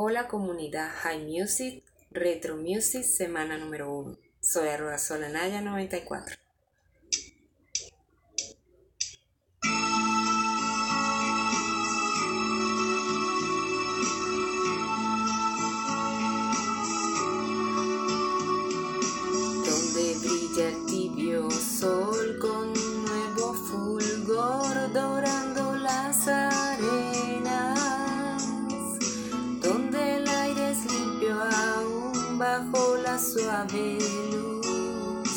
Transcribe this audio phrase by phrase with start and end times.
[0.00, 1.82] Hola comunidad High Music,
[2.12, 4.16] Retro Music, semana número 1.
[4.38, 6.36] Soy Arroba Solanaya 94.
[33.58, 33.98] Suave
[34.30, 35.30] luz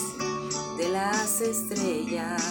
[0.77, 2.43] de las estrellas,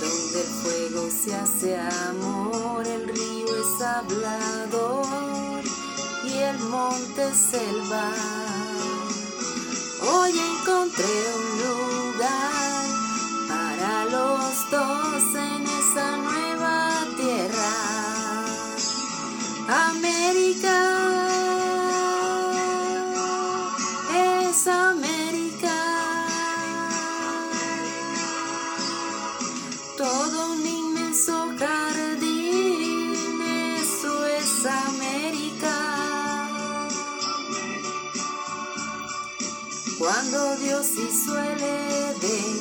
[0.00, 1.76] donde el fuego se hace
[2.08, 5.64] amor, el río es hablador
[6.24, 8.12] y el monte selva.
[10.12, 11.04] Hoy encontré
[11.36, 11.87] un lugar
[24.58, 25.76] es América.
[29.96, 33.14] Todo un inmenso jardín,
[33.80, 35.76] eso es América.
[39.98, 42.56] Cuando Dios hizo el Edén,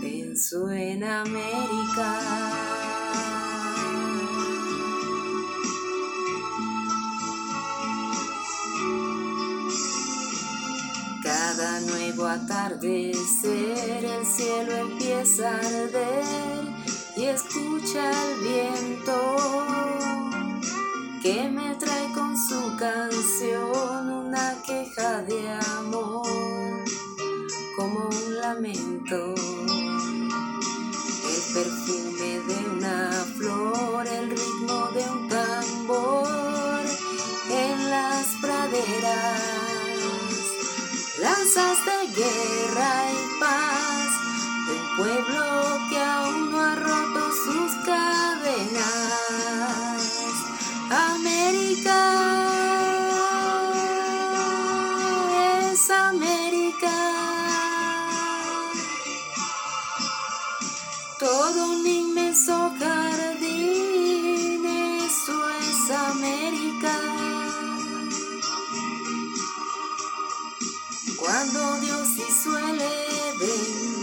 [0.00, 2.41] pensó en América.
[11.54, 16.64] Cada nuevo atardecer el cielo empieza a arder
[17.14, 19.36] y escucha el viento
[21.22, 26.26] que me trae con su canción una queja de amor
[27.76, 29.34] como un lamento.
[31.28, 32.11] El perfume
[51.52, 52.00] América
[55.72, 56.96] es América.
[61.18, 64.64] Todo un inmenso jardín,
[65.04, 66.94] eso es América.
[71.18, 72.80] Cuando Dios hizo el
[73.30, 73.98] Edén,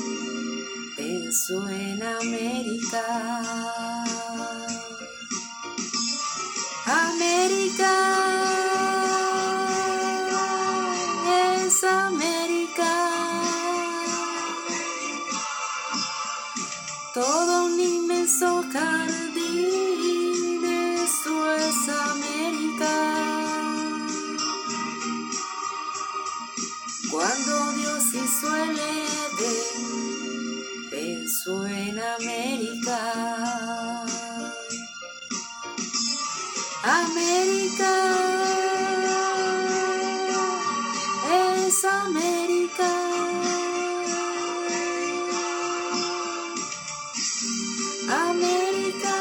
[0.96, 3.99] pensó en América.
[17.19, 20.63] todo un inmenso jardín,
[21.03, 22.96] eso es América.
[27.12, 28.79] Cuando Dios hizo el
[29.34, 29.79] Edén,
[30.90, 32.39] pensó en América.
[48.12, 49.19] アメリカ